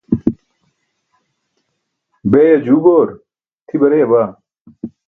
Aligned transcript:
beeya, 2.31 2.57
juu 2.65 2.79
goor, 2.83 3.07
tʰi 3.67 3.75
bareya 3.81 4.07
baa. 4.11 4.29